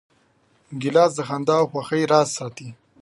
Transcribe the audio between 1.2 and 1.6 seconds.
خندا